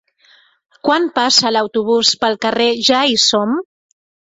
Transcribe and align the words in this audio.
Quan 0.87 1.05
passa 1.19 1.53
l'autobús 1.57 2.13
pel 2.25 2.41
carrer 2.49 2.71
Ja-hi-som? 2.93 3.59